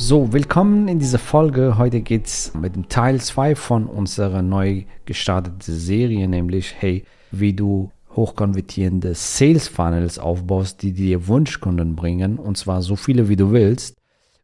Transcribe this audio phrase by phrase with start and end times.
[0.00, 1.76] So, willkommen in dieser Folge.
[1.76, 7.52] Heute geht es mit dem Teil 2 von unserer neu gestarteten Serie, nämlich hey, wie
[7.52, 13.50] du hochkonvertierende Sales Funnels aufbaust, die dir Wunschkunden bringen, und zwar so viele wie du
[13.50, 13.96] willst,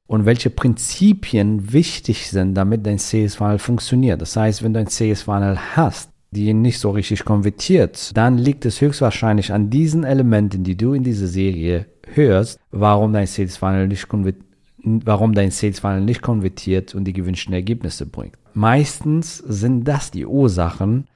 [0.09, 4.21] und welche Prinzipien wichtig sind, damit dein Sales Funnel funktioniert.
[4.21, 8.67] Das heißt, wenn du ein Sales Funnel hast, die nicht so richtig konvertiert, dann liegt
[8.67, 13.87] es höchstwahrscheinlich an diesen Elementen, die du in dieser Serie hörst, warum dein Sales Funnel
[13.87, 14.49] nicht konvertiert
[14.85, 18.37] warum dein Sales Funnel nicht konvertiert und die gewünschten Ergebnisse bringt.
[18.53, 21.07] Meistens sind das die Ursachen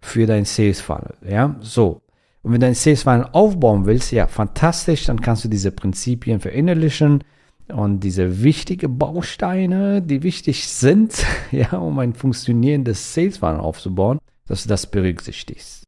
[0.00, 1.14] für dein Sales Funnel.
[1.28, 2.02] Ja, so.
[2.42, 6.40] Und wenn du dein Sales Funnel aufbauen willst, ja, fantastisch, dann kannst du diese Prinzipien
[6.40, 7.24] verinnerlichen
[7.68, 14.62] und diese wichtigen Bausteine, die wichtig sind, ja, um ein funktionierendes Sales Funnel aufzubauen, dass
[14.62, 15.82] du das berücksichtigst.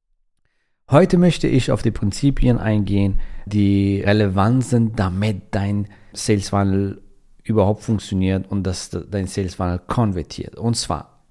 [0.90, 7.02] Heute möchte ich auf die Prinzipien eingehen, die relevant sind, damit dein Sales Funnel
[7.48, 10.56] überhaupt funktioniert und dass dein Sales Funnel konvertiert.
[10.56, 11.24] Und zwar,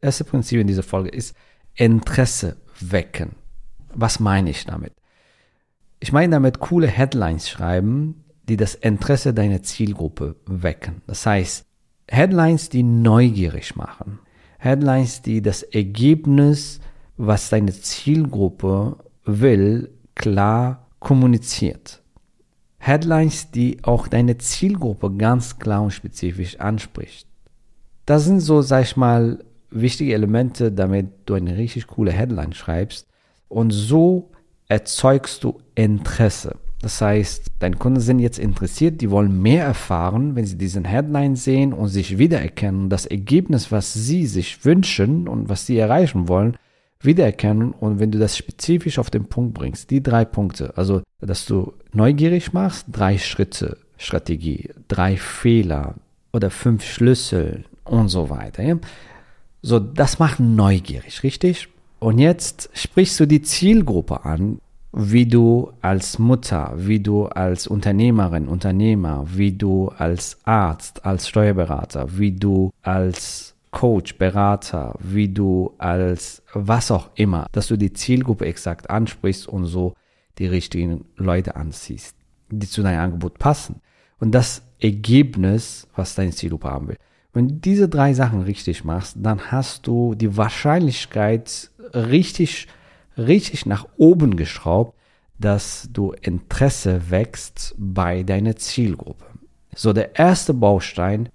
[0.00, 1.34] erste Prinzip in dieser Folge ist
[1.74, 3.36] Interesse wecken.
[3.94, 4.92] Was meine ich damit?
[6.00, 11.02] Ich meine damit coole Headlines schreiben, die das Interesse deiner Zielgruppe wecken.
[11.06, 11.64] Das heißt,
[12.08, 14.18] Headlines, die neugierig machen.
[14.58, 16.80] Headlines, die das Ergebnis,
[17.16, 22.02] was deine Zielgruppe will, klar kommuniziert.
[22.80, 27.28] Headlines, die auch deine Zielgruppe ganz klar und spezifisch anspricht.
[28.06, 33.06] Das sind so, sag ich mal, wichtige Elemente, damit du eine richtig coole Headline schreibst.
[33.48, 34.30] Und so
[34.66, 36.56] erzeugst du Interesse.
[36.80, 41.36] Das heißt, deine Kunden sind jetzt interessiert, die wollen mehr erfahren, wenn sie diesen Headline
[41.36, 42.88] sehen und sich wiedererkennen.
[42.88, 46.56] Das Ergebnis, was sie sich wünschen und was sie erreichen wollen,
[47.00, 51.46] wiedererkennen und wenn du das spezifisch auf den Punkt bringst, die drei Punkte, also dass
[51.46, 55.94] du neugierig machst, drei Schritte Strategie, drei Fehler
[56.32, 58.62] oder fünf Schlüssel und so weiter.
[58.62, 58.78] Ja?
[59.62, 61.68] So, das macht neugierig, richtig?
[61.98, 64.58] Und jetzt sprichst du die Zielgruppe an,
[64.92, 72.18] wie du als Mutter, wie du als Unternehmerin, Unternehmer, wie du als Arzt, als Steuerberater,
[72.18, 78.46] wie du als Coach, Berater, wie du als was auch immer, dass du die Zielgruppe
[78.46, 79.94] exakt ansprichst und so
[80.38, 82.16] die richtigen Leute anziehst,
[82.50, 83.80] die zu deinem Angebot passen.
[84.18, 86.96] Und das Ergebnis, was dein Zielgruppe haben will.
[87.32, 92.66] Wenn du diese drei Sachen richtig machst, dann hast du die Wahrscheinlichkeit richtig,
[93.16, 94.96] richtig nach oben geschraubt,
[95.38, 99.24] dass du Interesse wächst bei deiner Zielgruppe.
[99.74, 101.28] So, der erste Baustein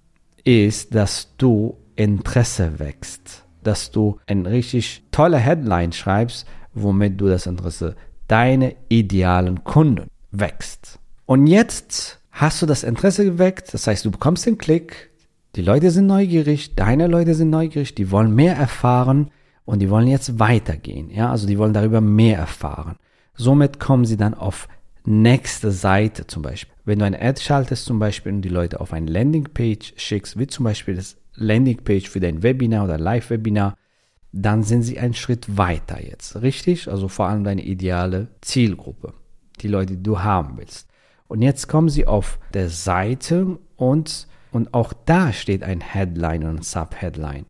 [0.44, 7.46] ist, dass du Interesse wächst, dass du ein richtig tolle Headline schreibst, womit du das
[7.46, 7.96] Interesse
[8.28, 11.00] deiner idealen Kunden wächst.
[11.26, 15.12] Und jetzt hast du das Interesse geweckt, das heißt, du bekommst den Klick,
[15.56, 19.32] die Leute sind neugierig, deine Leute sind neugierig, die wollen mehr erfahren
[19.64, 22.98] und die wollen jetzt weitergehen, ja, also die wollen darüber mehr erfahren.
[23.36, 24.68] Somit kommen sie dann auf
[25.06, 26.74] nächste Seite zum Beispiel.
[26.84, 30.48] Wenn du eine Ad schaltest zum Beispiel und die Leute auf eine Landingpage schickst, wie
[30.48, 33.78] zum Beispiel das Landingpage für dein Webinar oder Live-Webinar,
[34.32, 36.90] dann sind sie einen Schritt weiter jetzt, richtig?
[36.90, 39.14] Also vor allem deine ideale Zielgruppe,
[39.62, 40.90] die Leute, die du haben willst.
[41.28, 46.58] Und jetzt kommen sie auf der Seite und, und auch da steht ein Headline und
[46.58, 47.46] ein Subheadline.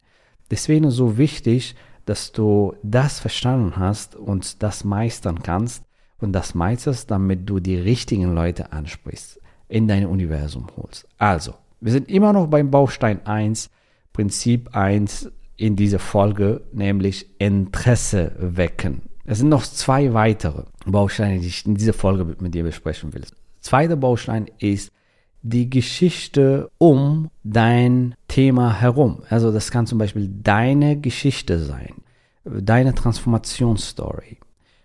[0.51, 5.83] Deswegen ist so wichtig, dass du das verstanden hast und das meistern kannst
[6.19, 11.07] und das meisterst, damit du die richtigen Leute ansprichst, in dein Universum holst.
[11.17, 11.55] Also,
[11.85, 13.69] wir sind immer noch beim Baustein 1,
[14.11, 19.03] Prinzip 1 in dieser Folge, nämlich Interesse wecken.
[19.23, 23.25] Es sind noch zwei weitere Bausteine, die ich in dieser Folge mit dir besprechen will.
[23.59, 24.91] Zweiter Baustein ist
[25.43, 29.21] die Geschichte um dein Thema herum.
[29.29, 31.93] Also das kann zum Beispiel deine Geschichte sein.
[32.45, 34.39] deine Transformationsstory.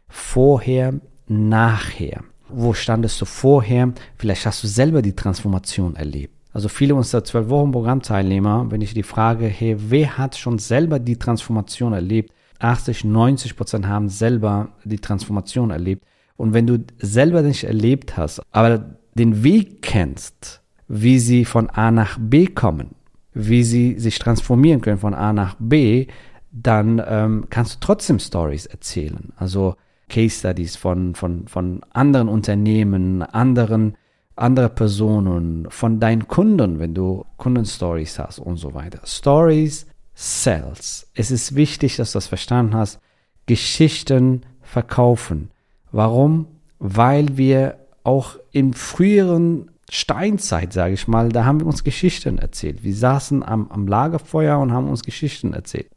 [0.06, 2.25] Vorher, nachher.
[2.50, 3.94] Wo standest du vorher?
[4.17, 6.39] Vielleicht hast du selber die Transformation erlebt.
[6.52, 10.99] Also viele unserer 12 Wochen Programmteilnehmer, wenn ich die frage, hey, wer hat schon selber
[10.99, 12.32] die Transformation erlebt?
[12.58, 16.05] 80, 90 Prozent haben selber die Transformation erlebt.
[16.37, 21.91] Und wenn du selber nicht erlebt hast, aber den Weg kennst, wie sie von A
[21.91, 22.94] nach B kommen,
[23.32, 26.06] wie sie sich transformieren können von A nach B,
[26.50, 29.32] dann ähm, kannst du trotzdem Stories erzählen.
[29.37, 29.76] Also
[30.08, 33.96] Case Studies von, von, von anderen Unternehmen, anderen,
[34.40, 39.00] andere Personen, von deinen Kunden, wenn du Kundenstories hast und so weiter.
[39.04, 41.08] Stories sells.
[41.14, 43.00] Es ist wichtig, dass du das verstanden hast.
[43.46, 45.50] Geschichten verkaufen.
[45.92, 46.46] Warum?
[46.78, 52.84] Weil wir auch in früheren Steinzeit, sage ich mal, da haben wir uns Geschichten erzählt.
[52.84, 55.90] Wir saßen am, am Lagerfeuer und haben uns Geschichten erzählt.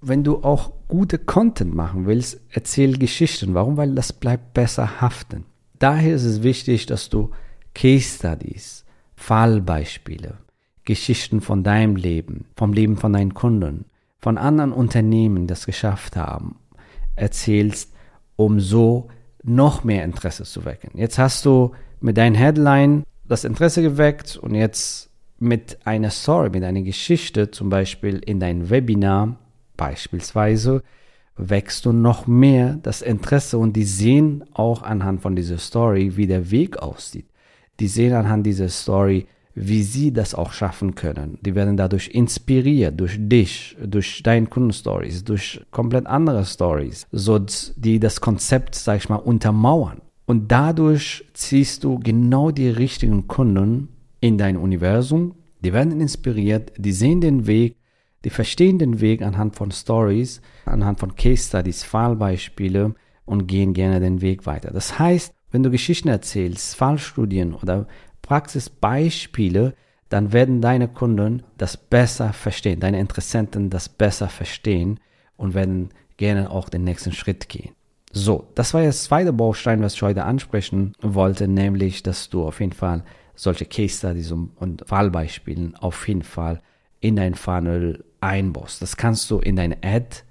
[0.00, 3.54] Wenn du auch gute Content machen willst, erzähl Geschichten.
[3.54, 3.76] Warum?
[3.76, 5.44] Weil das bleibt besser haften.
[5.84, 7.30] Daher ist es wichtig, dass du
[7.74, 8.86] Case Studies,
[9.16, 10.38] Fallbeispiele,
[10.86, 13.84] Geschichten von deinem Leben, vom Leben von deinen Kunden,
[14.18, 16.56] von anderen Unternehmen, die das geschafft haben,
[17.16, 17.92] erzählst,
[18.36, 19.08] um so
[19.42, 20.92] noch mehr Interesse zu wecken.
[20.94, 26.64] Jetzt hast du mit deinem Headline das Interesse geweckt und jetzt mit einer Story, mit
[26.64, 29.36] einer Geschichte, zum Beispiel in dein Webinar
[29.76, 30.82] beispielsweise,
[31.36, 36.26] wächst du noch mehr das Interesse und die sehen auch anhand von dieser Story, wie
[36.26, 37.26] der Weg aussieht.
[37.80, 41.38] Die sehen anhand dieser Story, wie sie das auch schaffen können.
[41.42, 47.38] Die werden dadurch inspiriert durch dich, durch deine Kundenstories, durch komplett andere Stories, so
[47.76, 50.00] die das Konzept, sag ich mal, untermauern.
[50.26, 53.88] Und dadurch ziehst du genau die richtigen Kunden
[54.20, 55.34] in dein Universum.
[55.60, 57.76] Die werden inspiriert, die sehen den Weg,
[58.24, 62.94] die verstehen den Weg anhand von Stories, anhand von Case Studies, Fallbeispiele
[63.26, 64.70] und gehen gerne den Weg weiter.
[64.70, 67.86] Das heißt, wenn du Geschichten erzählst, Fallstudien oder
[68.22, 69.74] Praxisbeispiele,
[70.08, 75.00] dann werden deine Kunden das besser verstehen, deine Interessenten das besser verstehen
[75.36, 77.74] und werden gerne auch den nächsten Schritt gehen.
[78.12, 82.46] So, das war jetzt der zweite Baustein, was ich heute ansprechen wollte, nämlich, dass du
[82.46, 83.04] auf jeden Fall
[83.34, 86.60] solche Case Studies und Fallbeispielen auf jeden Fall
[87.04, 88.80] in dein Funnel einbaust.
[88.80, 90.22] Das kannst du in deine Ad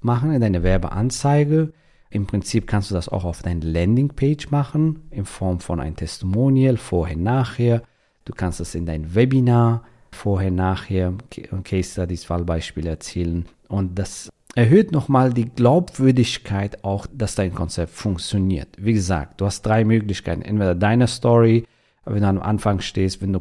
[0.00, 1.72] machen, in deine Werbeanzeige.
[2.10, 6.78] Im Prinzip kannst du das auch auf deine Landingpage machen, in Form von ein Testimonial,
[6.78, 7.82] vorher, nachher.
[8.24, 11.14] Du kannst es in dein Webinar, vorher, nachher,
[11.62, 13.46] Case Studies, Fallbeispiele erzählen.
[13.68, 18.70] Und das erhöht nochmal die Glaubwürdigkeit auch, dass dein Konzept funktioniert.
[18.78, 20.42] Wie gesagt, du hast drei Möglichkeiten.
[20.42, 21.66] Entweder deine Story,
[22.04, 23.38] wenn du am Anfang stehst, wenn du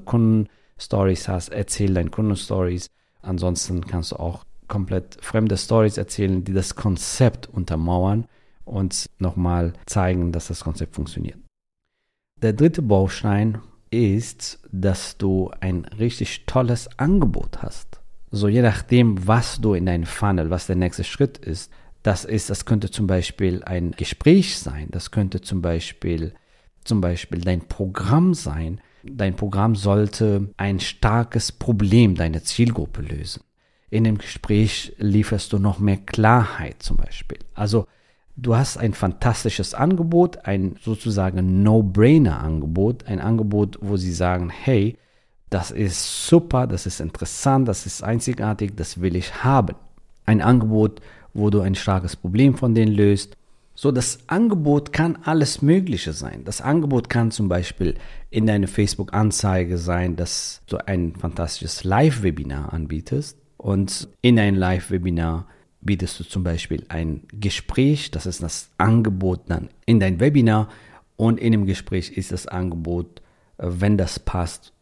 [0.86, 2.88] Kundenstories hast, erzähl deine Kundenstories.
[3.22, 8.26] Ansonsten kannst du auch komplett fremde Stories erzählen, die das Konzept untermauern
[8.66, 11.38] und nochmal zeigen, dass das Konzept funktioniert.
[12.42, 18.02] Der dritte Baustein ist, dass du ein richtig tolles Angebot hast.
[18.32, 21.72] So je nachdem, was du in deinem Funnel, was der nächste Schritt ist,
[22.04, 26.34] das ist, das könnte zum Beispiel ein Gespräch sein, das könnte zum Beispiel,
[26.84, 28.82] zum Beispiel dein Programm sein.
[29.08, 33.44] Dein Programm sollte ein starkes Problem deiner Zielgruppe lösen.
[33.92, 37.38] In dem Gespräch lieferst du noch mehr Klarheit zum Beispiel.
[37.54, 37.86] Also
[38.36, 44.98] du hast ein fantastisches Angebot, ein sozusagen No-Brainer-Angebot, ein Angebot, wo sie sagen, hey,
[45.52, 49.76] das ist super, das ist interessant, das ist einzigartig, das will ich haben.
[50.26, 51.00] Ein Angebot,
[51.34, 53.38] wo du ein starkes Problem von denen löst.
[53.78, 56.46] So, das Angebot kann alles Mögliche sein.
[56.46, 57.96] Das Angebot kann zum Beispiel
[58.30, 63.38] in deiner Facebook-Anzeige sein, dass du ein fantastisches Live-Webinar anbietest.
[63.58, 65.48] Und in ein Live-Webinar
[65.82, 70.70] bietest du zum Beispiel ein Gespräch, das ist das Angebot dann in dein Webinar
[71.16, 73.22] und in dem Gespräch ist das Angebot,
[73.58, 74.74] äh, wenn das passt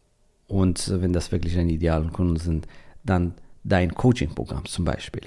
[0.47, 2.67] und wenn das wirklich deine idealen Kunden sind,
[3.03, 3.33] dann
[3.63, 5.23] dein Coaching-Programm zum Beispiel.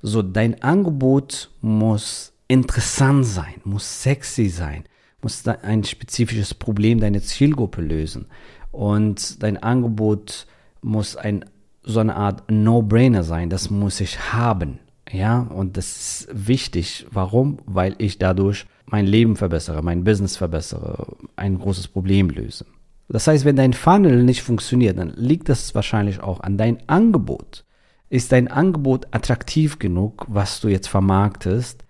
[0.00, 4.84] So, dein Angebot muss interessant sein, muss sexy sein,
[5.22, 8.26] muss ein spezifisches Problem deiner Zielgruppe lösen
[8.72, 10.46] und dein Angebot
[10.82, 11.44] muss ein
[11.88, 14.78] so eine Art No-Brainer sein, das muss ich haben.
[15.10, 17.06] Ja, und das ist wichtig.
[17.10, 17.60] Warum?
[17.64, 22.66] Weil ich dadurch mein Leben verbessere, mein Business verbessere, ein großes Problem löse.
[23.08, 27.64] Das heißt, wenn dein Funnel nicht funktioniert, dann liegt das wahrscheinlich auch an dein Angebot.
[28.10, 31.84] Ist dein Angebot attraktiv genug, was du jetzt vermarktest,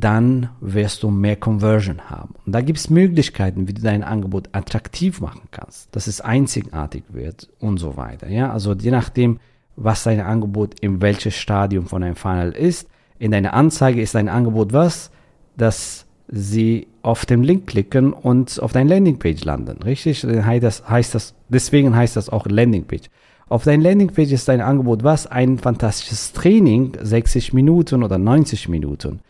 [0.00, 2.34] dann wirst du mehr Conversion haben.
[2.44, 7.04] Und da gibt es Möglichkeiten, wie du dein Angebot attraktiv machen kannst, dass es einzigartig
[7.10, 8.28] wird und so weiter.
[8.28, 9.38] Ja, also je nachdem,
[9.76, 14.28] was dein Angebot in welches Stadium von einem Funnel ist, In deiner Anzeige ist dein
[14.28, 15.10] Angebot was,
[15.56, 19.82] dass sie auf den Link klicken und auf deine Landingpage landen.
[19.82, 20.26] Richtig?
[20.60, 23.08] Das heißt das, deswegen heißt das auch Landingpage.
[23.48, 25.26] Auf deiner Landingpage ist dein Angebot was?
[25.26, 29.20] Ein fantastisches Training, 60 Minuten oder 90 Minuten.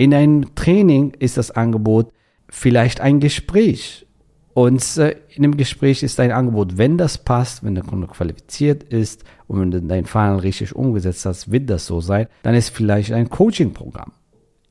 [0.00, 2.10] In einem Training ist das Angebot
[2.48, 4.06] vielleicht ein Gespräch.
[4.54, 8.82] Und äh, in dem Gespräch ist dein Angebot, wenn das passt, wenn der Kunde qualifiziert
[8.82, 12.70] ist und wenn du dein Funnel richtig umgesetzt hast, wird das so sein, dann ist
[12.70, 14.12] vielleicht ein Coaching-Programm.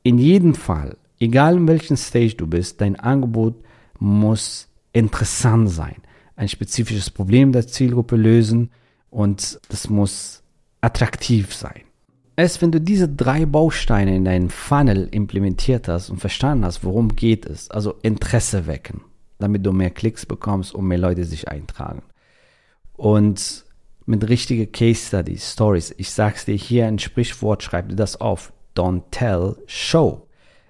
[0.01, 3.53] In jedem Fall, egal in welchem Stage du bist, dein Angebot
[3.99, 5.97] muss interessant sein.
[6.37, 8.71] Ein spezifisches Problem der Zielgruppe lösen
[9.11, 10.41] und das muss
[10.81, 11.83] attraktiv sein.
[12.39, 17.17] Erst wenn du diese drei Bausteine in deinen Funnel implementiert hast und verstanden hast, worum
[17.17, 19.01] geht es, also Interesse wecken,
[19.39, 22.01] damit du mehr Klicks bekommst und mehr Leute sich eintragen.
[22.93, 23.65] Und
[24.05, 28.53] mit richtigen Case Studies, Stories, ich sag's dir hier ein Sprichwort, schreib dir das auf.
[28.73, 30.25] Don't tell, show.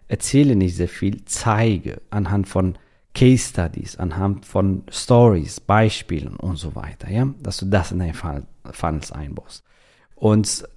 [0.08, 2.80] Erzähle nicht sehr viel, zeige anhand von
[3.14, 8.16] Case Studies, anhand von Stories, Beispielen und so weiter, ja, dass du das in deine
[8.16, 9.64] Funnels einbaust
[10.16, 10.68] und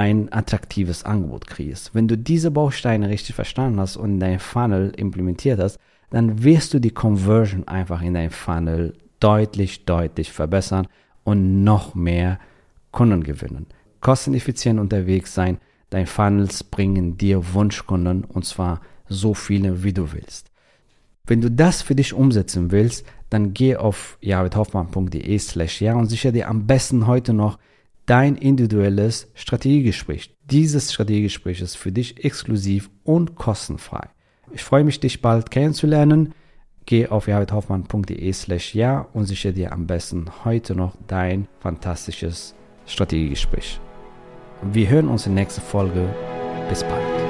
[0.00, 1.94] ein attraktives Angebot kriegst.
[1.94, 5.78] Wenn du diese Bausteine richtig verstanden hast und in dein Funnel implementiert hast,
[6.08, 10.88] dann wirst du die Conversion einfach in deinem Funnel deutlich, deutlich verbessern
[11.22, 12.38] und noch mehr
[12.92, 13.66] Kunden gewinnen.
[14.00, 15.58] Kosteneffizient unterwegs sein,
[15.90, 20.50] dein Funnels bringen dir Wunschkunden und zwar so viele, wie du willst.
[21.26, 26.32] Wenn du das für dich umsetzen willst, dann geh auf javidhoffmann.de slash ja und sicher
[26.32, 27.58] dir am besten heute noch
[28.10, 30.34] dein individuelles Strategiegespräch.
[30.42, 34.08] Dieses Strategiegespräch ist für dich exklusiv und kostenfrei.
[34.52, 36.34] Ich freue mich, dich bald kennenzulernen.
[36.86, 43.78] Geh auf javidhoffmann.de slash ja und sichere dir am besten heute noch dein fantastisches Strategiegespräch.
[44.72, 46.12] Wir hören uns in der nächsten Folge.
[46.68, 47.29] Bis bald.